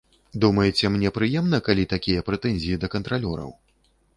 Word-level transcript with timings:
Думаеце, 0.45 0.85
мне 0.95 1.11
прыемна, 1.17 1.59
калі 1.69 1.83
такія 1.93 2.25
прэтэнзіі 2.31 2.81
да 2.85 2.91
кантралёраў? 2.99 3.57